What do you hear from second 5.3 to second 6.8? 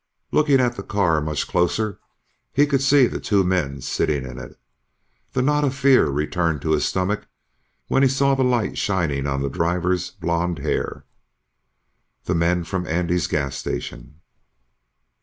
The knot of fear returned to